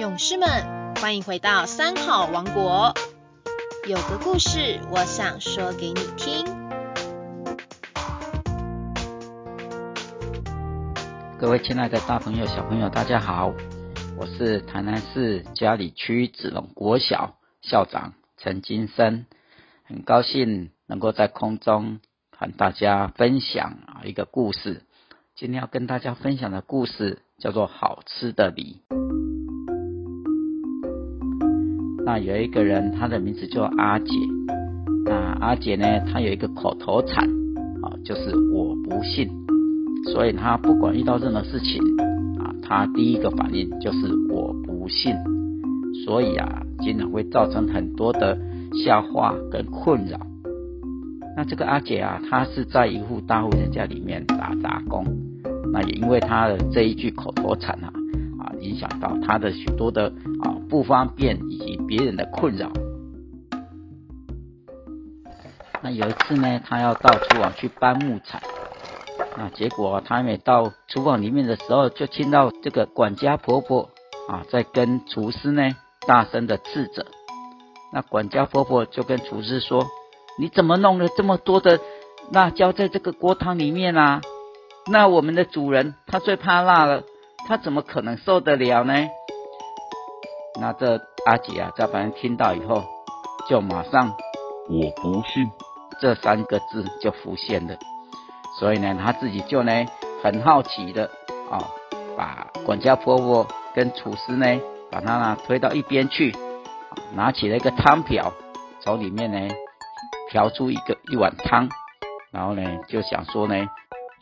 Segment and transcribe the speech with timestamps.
[0.00, 0.48] 勇士们，
[0.94, 2.94] 欢迎回到三好王国。
[3.86, 6.46] 有个故事，我想说给你听。
[11.38, 13.52] 各位亲爱的大朋友、小朋友，大家好，
[14.16, 19.26] 我是台南市嘉里区子龙国小校长陈金生，
[19.84, 22.00] 很高兴能够在空中
[22.34, 24.82] 和大家分享一个故事。
[25.36, 28.80] 今天要跟大家分享的故事叫做《好吃的梨》。
[32.10, 34.12] 那有一个人，他的名字叫阿姐。
[35.06, 37.24] 那阿姐呢，她有一个口头禅
[37.84, 39.30] 啊，就是我不信。
[40.12, 41.80] 所以她不管遇到任何事情
[42.40, 45.14] 啊，她第一个反应就是我不信。
[46.04, 48.36] 所以啊，经常会造成很多的
[48.84, 50.18] 笑话跟困扰。
[51.36, 55.04] 那这个阿姐啊，她是在一户大户人家里面打杂工。
[55.72, 57.92] 那也因为她的这一句口头禅，啊，
[58.60, 62.70] 影响到他的许多的啊不方便以及别人的困扰。
[65.82, 68.42] 那有一次呢，他要到厨房去搬木材，
[69.38, 73.88] 那结果她没到厨房里面的时候，就听到这个管家婆婆
[74.28, 75.70] 啊在跟厨师呢
[76.06, 77.06] 大声的斥责。
[77.92, 79.86] 那管家婆婆就跟厨师说
[80.38, 81.80] ：“你怎么弄了这么多的
[82.30, 84.20] 辣椒在这个锅汤里面啊？”
[84.86, 87.04] 那我们的主人他最怕辣了，
[87.48, 88.94] 他怎么可能受得了呢？
[90.60, 92.84] 那这阿姐啊，在旁边听到以后，
[93.48, 94.14] 就马上
[94.68, 95.50] 我不信
[96.00, 97.76] 这三个字就浮现了。
[98.58, 99.72] 所以呢，他自己就呢
[100.22, 101.10] 很好奇的
[101.50, 101.58] 啊，
[102.16, 104.46] 把管家婆婆跟厨师呢，
[104.90, 106.34] 把他呢推到一边去，
[107.14, 108.32] 拿起了一个汤瓢，
[108.80, 109.54] 从里面呢
[110.30, 111.68] 瓢出一个一碗汤，
[112.30, 113.68] 然后呢就想说呢。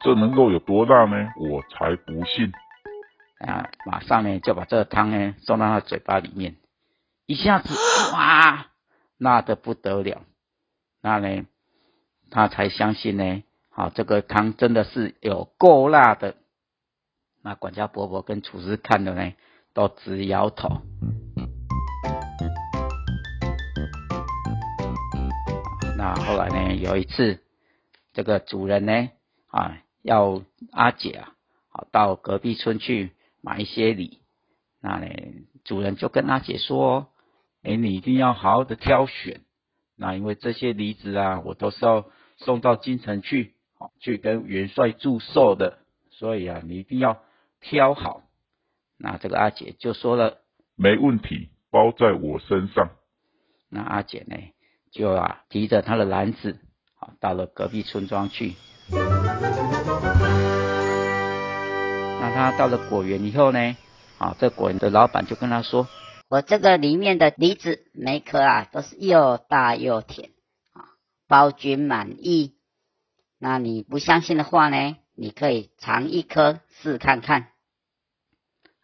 [0.00, 1.16] 这能够有多大呢？
[1.36, 2.52] 我才不信！
[3.38, 6.56] 啊，马上呢就把这个汤呢送到他嘴巴里面，
[7.26, 7.74] 一下子
[8.12, 8.66] 哇，
[9.16, 10.22] 辣的不得了。
[11.00, 11.46] 那呢，
[12.30, 16.34] 他才相信呢，好，这个汤真的是有够辣的。
[17.42, 19.32] 那管家伯伯跟厨师看的呢，
[19.72, 20.82] 都直摇头。
[25.96, 27.40] 那后来呢，有一次，
[28.12, 29.10] 这个主人呢，
[29.48, 29.78] 啊。
[30.02, 31.32] 要阿姐啊，
[31.68, 34.20] 好到隔壁村去买一些梨。
[34.80, 35.06] 那呢，
[35.64, 37.08] 主人就跟阿姐说
[37.62, 39.40] ：“哎，你一定要好好的挑选。
[39.96, 42.06] 那因为这些梨子啊，我都是要
[42.36, 45.78] 送到京城去，好去跟元帅祝寿的。
[46.10, 47.22] 所以啊，你一定要
[47.60, 48.22] 挑好。”
[48.96, 50.38] 那这个阿姐就说了
[50.76, 52.90] ：“没问题，包在我身上。”
[53.70, 54.36] 那阿姐呢，
[54.90, 56.58] 就啊提着她的篮子，
[56.94, 58.54] 好到了隔壁村庄去。
[62.20, 63.76] 那他到了果园以后呢？
[64.18, 65.86] 啊，这果园的老板就跟他说
[66.28, 70.30] ：“我这个里面的梨子每颗啊都是又大又甜
[70.72, 70.98] 啊，
[71.28, 72.54] 包君满意。
[73.38, 77.48] 那你不相信的话呢，你可以尝一颗试看看。”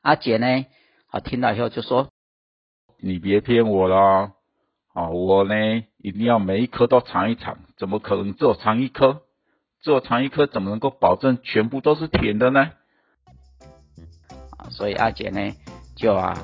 [0.02, 0.66] 阿姐呢，
[1.08, 2.10] 啊，听到以后就说
[3.02, 4.32] ：“你别骗我啦！
[4.92, 5.54] 啊，我呢
[5.98, 9.22] 一定要每一颗都尝一尝，怎么可能只有尝一颗？”
[9.82, 12.70] 只有尝一颗，怎么能够保证全部都是甜的呢？
[14.74, 15.40] 所以阿姐呢，
[15.94, 16.36] 就啊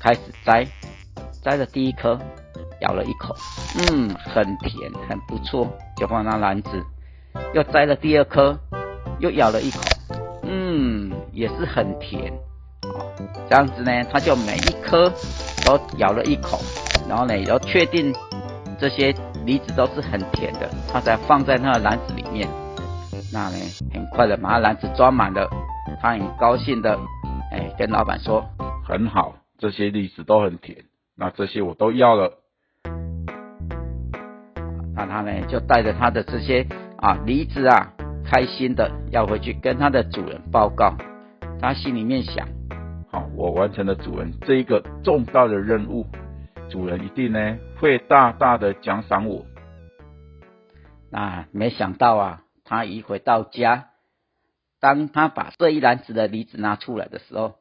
[0.00, 0.66] 开始摘，
[1.42, 2.18] 摘了第一颗，
[2.80, 3.36] 咬了一口，
[3.78, 6.82] 嗯，很甜，很不错，就放那篮子。
[7.52, 8.58] 又摘了第二颗，
[9.18, 9.80] 又咬了一口，
[10.44, 12.32] 嗯，也是很甜。
[13.48, 15.12] 这样子呢，他就每一颗
[15.66, 16.58] 都咬了一口，
[17.06, 18.14] 然后呢，要确定
[18.78, 19.14] 这些
[19.44, 22.48] 梨子都是很甜的，他才放在那个篮子里面。
[23.30, 23.56] 那呢，
[23.92, 25.48] 很快的，把篮子装满了，
[26.00, 26.98] 他很高兴的，
[27.78, 28.48] 跟老板说，
[28.86, 30.84] 很好，这些栗子都很甜，
[31.16, 32.38] 那这些我都要了。
[34.94, 36.66] 那他呢，就带着他的这些
[36.98, 37.92] 啊梨子啊，
[38.24, 40.96] 开心的要回去跟他的主人报告。
[41.60, 42.48] 他心里面想，
[43.10, 46.06] 好，我完成了主人这一个重大的任务，
[46.70, 49.44] 主人一定呢会大大的奖赏我。
[51.10, 52.40] 那没想到啊。
[52.66, 53.88] 他一回到家，
[54.80, 57.56] 当他把这一篮子的梨子拿出来的时候，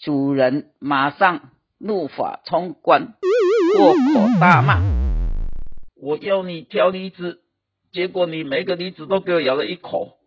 [0.00, 1.40] 主人马上
[1.78, 3.14] 怒发冲冠，
[3.76, 4.80] 破口大骂
[6.00, 7.40] ：“我要你挑梨子，
[7.92, 10.18] 结果你每个梨子都给我咬了一口，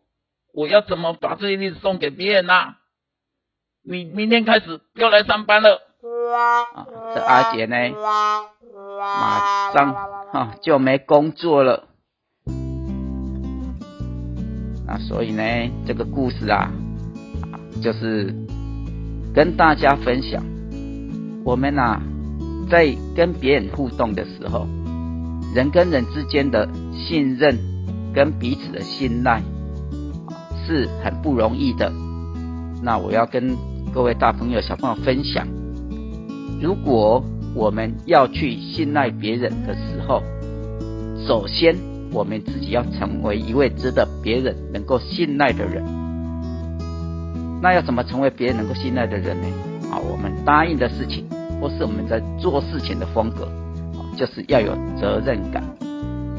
[0.54, 2.54] 我要怎么把这些梨子送给别人呢？
[3.83, 5.86] 你明天开始不要来上班了。”
[6.30, 6.86] 啊，
[7.16, 7.75] 这阿杰呢，
[9.00, 9.94] 马上
[10.31, 11.88] 哈就没工作了。
[14.86, 15.44] 那所以呢，
[15.88, 16.71] 这个故事啊，
[17.83, 18.33] 就是
[19.34, 20.44] 跟大家分享，
[21.44, 22.02] 我们啊，
[22.70, 24.68] 在跟别人互动的时候，
[25.54, 27.58] 人跟人之间的信任
[28.14, 29.42] 跟彼此的信赖
[30.66, 31.92] 是很不容易的。
[32.81, 33.56] 那我要跟
[33.94, 35.48] 各位大朋友、小朋友分享，
[36.62, 37.24] 如果
[37.54, 40.24] 我们要去信赖别人的时候，
[41.28, 41.76] 首先
[42.12, 45.99] 我们自己要成为一位值得别人能够信赖的人。
[47.61, 49.47] 那要怎么成为别人能够信赖的人呢？
[49.91, 51.25] 啊，我们答应的事情，
[51.59, 53.47] 或是我们在做事情的风格，
[54.15, 55.63] 就是要有责任感。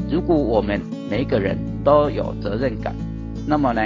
[0.09, 2.95] 如果我们每一个人都有责任感，
[3.47, 3.81] 那么呢，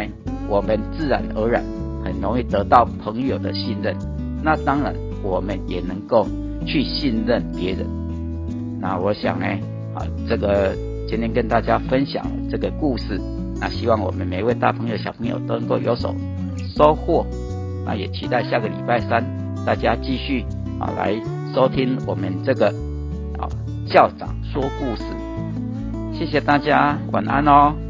[0.48, 1.64] 我们自然而然
[2.04, 3.96] 很容易得到朋友的信任。
[4.42, 6.28] 那当然，我们也能够
[6.66, 7.86] 去信任别人。
[8.80, 9.46] 那我想呢，
[9.94, 10.76] 啊，这个
[11.08, 13.20] 今天跟大家分享这个故事，
[13.60, 16.16] 那希望我们每位大朋友、小朋友都能够有所。
[16.76, 17.26] 收获，
[17.86, 19.24] 那也期待下个礼拜三
[19.66, 20.46] 大家继续
[20.80, 21.16] 啊来
[21.54, 22.68] 收听我们这个
[23.40, 23.48] 啊
[23.88, 25.04] 校长说故事，
[26.14, 27.85] 谢谢大家，晚安哦。